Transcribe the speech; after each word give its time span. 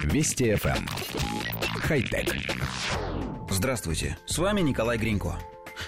Вести 0.00 0.52
FM. 0.52 0.76
Эм. 0.76 0.86
Хай-тек. 1.80 2.34
Здравствуйте, 3.50 4.16
с 4.26 4.38
вами 4.38 4.60
Николай 4.60 4.98
Гринько. 4.98 5.38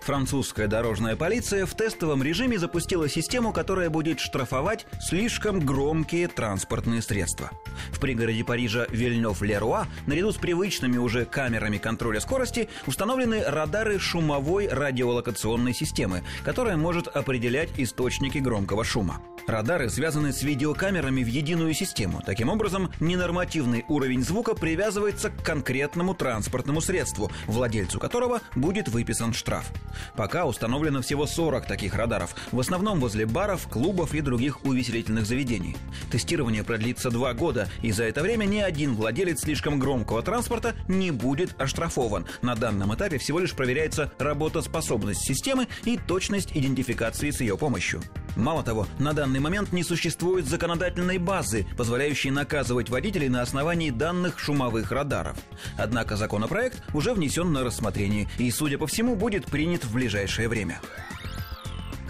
Французская 0.00 0.66
дорожная 0.66 1.16
полиция 1.16 1.66
в 1.66 1.74
тестовом 1.74 2.22
режиме 2.22 2.58
запустила 2.58 3.08
систему, 3.08 3.52
которая 3.52 3.90
будет 3.90 4.20
штрафовать 4.20 4.86
слишком 5.00 5.60
громкие 5.60 6.28
транспортные 6.28 7.02
средства. 7.02 7.50
В 7.92 8.00
пригороде 8.00 8.44
Парижа 8.44 8.86
Вильнёв-Леруа 8.90 9.86
наряду 10.06 10.32
с 10.32 10.36
привычными 10.36 10.96
уже 10.96 11.24
камерами 11.24 11.78
контроля 11.78 12.20
скорости 12.20 12.68
установлены 12.86 13.42
радары 13.44 13.98
шумовой 13.98 14.68
радиолокационной 14.68 15.74
системы, 15.74 16.22
которая 16.44 16.76
может 16.76 17.08
определять 17.08 17.70
источники 17.76 18.38
громкого 18.38 18.84
шума. 18.84 19.20
Радары 19.46 19.90
связаны 19.90 20.32
с 20.32 20.42
видеокамерами 20.42 21.22
в 21.22 21.26
единую 21.26 21.74
систему. 21.74 22.22
Таким 22.24 22.48
образом, 22.48 22.90
ненормативный 23.00 23.84
уровень 23.88 24.22
звука 24.22 24.54
привязывается 24.54 25.30
к 25.30 25.42
конкретному 25.42 26.14
транспортному 26.14 26.80
средству, 26.80 27.30
владельцу 27.46 27.98
которого 27.98 28.40
будет 28.54 28.88
выписан 28.88 29.32
штраф. 29.32 29.70
Пока 30.16 30.46
установлено 30.46 31.02
всего 31.02 31.26
40 31.26 31.66
таких 31.66 31.94
радаров, 31.94 32.34
в 32.52 32.60
основном 32.60 33.00
возле 33.00 33.26
баров, 33.26 33.66
клубов 33.68 34.14
и 34.14 34.20
других 34.20 34.64
увеселительных 34.64 35.26
заведений. 35.26 35.76
Тестирование 36.10 36.64
продлится 36.64 37.10
два 37.10 37.34
года, 37.34 37.68
и 37.82 37.92
за 37.92 38.04
это 38.04 38.22
время 38.22 38.44
ни 38.44 38.58
один 38.58 38.94
владелец 38.94 39.40
слишком 39.40 39.78
громкого 39.78 40.22
транспорта 40.22 40.74
не 40.88 41.10
будет 41.10 41.60
оштрафован. 41.60 42.26
На 42.42 42.54
данном 42.54 42.94
этапе 42.94 43.18
всего 43.18 43.38
лишь 43.38 43.54
проверяется 43.54 44.12
работоспособность 44.18 45.22
системы 45.22 45.66
и 45.84 45.96
точность 45.96 46.50
идентификации 46.54 47.30
с 47.30 47.40
ее 47.40 47.56
помощью. 47.56 48.02
Мало 48.36 48.62
того, 48.62 48.86
на 48.98 49.12
данный 49.12 49.40
момент 49.40 49.72
не 49.72 49.82
существует 49.82 50.46
законодательной 50.46 51.18
базы, 51.18 51.66
позволяющей 51.76 52.30
наказывать 52.30 52.90
водителей 52.90 53.28
на 53.28 53.42
основании 53.42 53.90
данных 53.90 54.38
шумовых 54.38 54.90
радаров. 54.92 55.36
Однако 55.76 56.16
законопроект 56.16 56.82
уже 56.94 57.12
внесен 57.12 57.52
на 57.52 57.64
рассмотрение 57.64 58.28
и, 58.38 58.50
судя 58.50 58.78
по 58.78 58.86
всему, 58.86 59.16
будет 59.16 59.46
принят 59.46 59.84
в 59.84 59.94
ближайшее 59.94 60.48
время. 60.48 60.80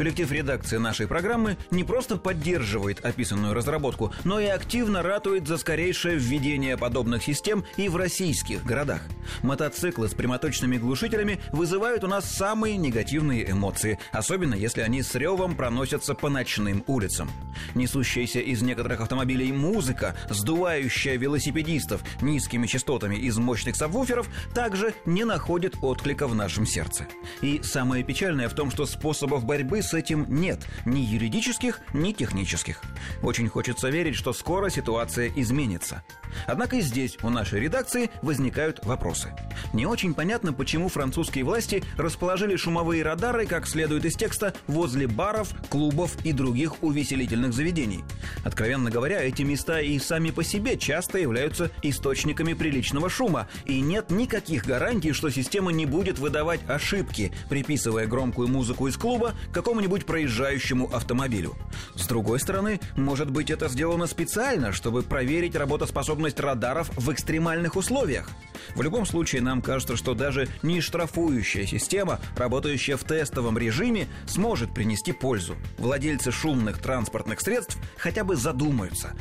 Коллектив 0.01 0.33
редакции 0.33 0.79
нашей 0.79 1.07
программы 1.07 1.59
не 1.71 1.85
просто 1.85 2.17
поддерживает 2.17 3.05
описанную 3.05 3.53
разработку, 3.53 4.15
но 4.25 4.41
и 4.41 4.47
активно 4.47 5.03
ратует 5.03 5.47
за 5.47 5.59
скорейшее 5.59 6.17
введение 6.17 6.79
подобных 6.79 7.23
систем 7.23 7.67
и 7.77 7.87
в 7.91 7.97
российских 7.97 8.65
городах. 8.65 9.03
Мотоциклы 9.43 10.09
с 10.09 10.15
прямоточными 10.15 10.79
глушителями 10.79 11.39
вызывают 11.53 12.03
у 12.03 12.07
нас 12.07 12.25
самые 12.25 12.79
негативные 12.79 13.51
эмоции, 13.51 13.99
особенно 14.11 14.55
если 14.55 14.81
они 14.81 15.03
с 15.03 15.15
ревом 15.15 15.55
проносятся 15.55 16.15
по 16.15 16.31
ночным 16.31 16.83
улицам. 16.87 17.31
Несущаяся 17.75 18.41
из 18.41 18.63
некоторых 18.63 19.03
автомобилей 19.03 19.53
музыка, 19.53 20.17
сдувающая 20.31 21.19
велосипедистов 21.19 22.01
низкими 22.23 22.67
частотами 22.67 23.17
из 23.17 23.37
мощных 23.37 23.77
сабвуферов, 23.77 24.31
также 24.55 24.95
не 25.05 25.25
находит 25.25 25.75
отклика 25.83 26.27
в 26.27 26.35
нашем 26.35 26.65
сердце. 26.65 27.07
И 27.43 27.61
самое 27.63 28.03
печальное 28.03 28.49
в 28.49 28.55
том, 28.55 28.71
что 28.71 28.87
способов 28.87 29.45
борьбы 29.45 29.83
с 29.83 29.90
с 29.91 29.95
этим 29.95 30.25
нет 30.29 30.61
ни 30.85 31.01
юридических, 31.01 31.81
ни 31.93 32.13
технических. 32.13 32.81
Очень 33.23 33.49
хочется 33.49 33.89
верить, 33.89 34.15
что 34.15 34.33
скоро 34.33 34.71
ситуация 34.71 35.33
изменится. 35.35 36.05
Однако 36.47 36.77
и 36.77 36.81
здесь, 36.81 37.19
у 37.23 37.31
нашей 37.31 37.61
редакции, 37.61 38.11
возникают 38.23 38.85
вопросы. 38.85 39.33
Не 39.73 39.87
очень 39.87 40.15
понятно, 40.15 40.53
почему 40.53 40.89
французские 40.89 41.45
власти 41.45 41.83
расположили 41.97 42.57
шумовые 42.57 43.03
радары, 43.03 43.47
как 43.47 43.67
следует 43.67 44.05
из 44.05 44.15
текста, 44.15 44.55
возле 44.67 45.07
баров, 45.07 45.53
клубов 45.69 46.17
и 46.25 46.33
других 46.33 46.83
увеселительных 46.83 47.53
заведений. 47.53 48.05
Откровенно 48.45 48.91
говоря, 48.91 49.23
эти 49.23 49.43
места 49.43 49.81
и 49.81 49.99
сами 49.99 50.31
по 50.31 50.45
себе 50.45 50.77
часто 50.77 51.19
являются 51.19 51.71
источниками 51.83 52.53
приличного 52.53 53.11
шума, 53.11 53.49
и 53.65 53.81
нет 53.81 54.11
никаких 54.11 54.67
гарантий, 54.67 55.13
что 55.13 55.31
система 55.31 55.73
не 55.73 55.87
будет 55.87 56.19
выдавать 56.19 56.61
ошибки, 56.69 57.33
приписывая 57.49 58.07
громкую 58.07 58.49
музыку 58.49 58.87
из 58.87 58.97
клуба 58.97 59.35
какому 59.53 59.81
какому-нибудь 59.81 60.05
проезжающему 60.05 60.91
автомобилю. 60.93 61.55
С 61.95 62.07
другой 62.07 62.39
стороны, 62.39 62.81
может 62.97 63.31
быть 63.31 63.51
это 63.51 63.69
сделано 63.69 64.07
специально, 64.07 64.73
чтобы 64.73 65.03
проверить 65.03 65.55
работоспособность 65.55 66.20
радаров 66.41 66.91
в 66.97 67.13
экстремальных 67.13 67.77
условиях. 67.77 68.29
В 68.75 68.83
любом 68.83 69.07
случае, 69.07 69.43
нам 69.43 69.63
кажется, 69.63 69.97
что 69.97 70.15
даже 70.15 70.49
не 70.63 70.81
штрафующая 70.81 71.67
система, 71.67 72.21
работающая 72.37 72.97
в 72.97 73.05
тестовом 73.05 73.59
режиме, 73.59 74.07
сможет 74.27 74.75
принести 74.75 75.13
пользу. 75.13 75.57
Владельцы 75.79 76.31
шумных 76.31 76.79
транспортных 76.79 77.41
средств 77.41 77.79
хотя 77.97 78.25
бы 78.25 78.37
задумаются. 78.37 79.13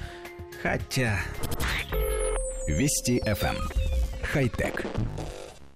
Хотя... 0.61 1.19
Вести 2.67 3.19
FM. 3.25 3.55
Эм. 3.55 3.69
Хай-тек. 4.31 4.85